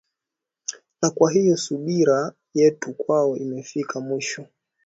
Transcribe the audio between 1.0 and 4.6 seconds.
na kwa hiyo subira yetu kwao imefika mwisho